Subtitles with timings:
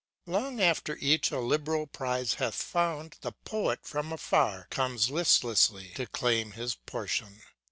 [0.27, 5.89] ŌĆö Long after each a liberal prize hath found, The Poet, from afar, comes listlessly.
[5.93, 7.43] To claim his portion.